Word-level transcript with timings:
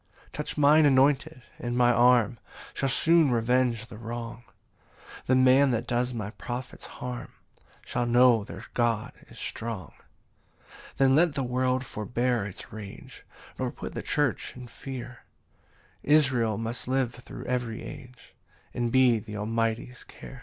7 0.19 0.29
"Touch 0.33 0.57
mine 0.57 0.87
anointed, 0.87 1.43
and 1.59 1.77
my 1.77 1.91
arm 1.91 2.39
"Shall 2.73 2.89
soon 2.89 3.29
revenge 3.29 3.85
the 3.85 3.99
wrong: 3.99 4.45
"The 5.27 5.35
man 5.35 5.69
that 5.69 5.85
does 5.85 6.11
my 6.11 6.31
prophets 6.31 6.87
harm 6.87 7.33
Shall 7.85 8.07
know 8.07 8.43
their 8.43 8.65
God 8.73 9.13
is 9.27 9.37
strong." 9.37 9.93
8 10.65 10.73
Then 10.97 11.15
let 11.15 11.33
the 11.35 11.43
world 11.43 11.85
forbear 11.85 12.47
its 12.47 12.73
rage, 12.73 13.27
Nor 13.59 13.71
put 13.71 13.93
the 13.93 14.01
church 14.01 14.53
in 14.57 14.65
fear: 14.65 15.19
Israel 16.01 16.57
must 16.57 16.87
live 16.87 17.13
thro' 17.13 17.43
every 17.43 17.83
age, 17.83 18.33
And 18.73 18.91
be 18.91 19.19
th' 19.21 19.35
Almighty's 19.35 20.03
care. 20.03 20.39